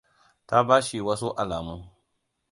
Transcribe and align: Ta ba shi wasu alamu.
Ta 0.47 0.57
ba 0.67 0.77
shi 0.87 0.97
wasu 1.07 1.29
alamu. 1.41 1.75